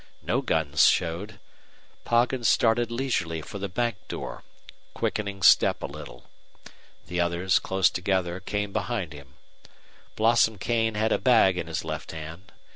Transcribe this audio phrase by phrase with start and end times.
[0.23, 1.39] No guns showed.
[2.05, 4.41] Poggin started leisurely for the bank door,
[4.95, 6.23] quickening step a little.
[7.05, 9.35] The others, close together, came behind him.
[10.15, 12.51] Blossom Kane had a bag in his left hand.